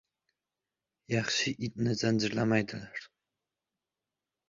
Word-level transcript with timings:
•Yaxshi 1.15 1.53
itni 1.69 1.93
zanjirlamaydilar. 2.01 3.07